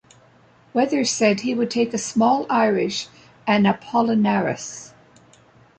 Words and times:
Weathers 0.73 1.11
said 1.11 1.41
he 1.41 1.53
would 1.53 1.69
take 1.69 1.93
a 1.93 1.99
small 1.99 2.47
Irish 2.49 3.07
and 3.45 3.67
Apollinaris. 3.67 4.93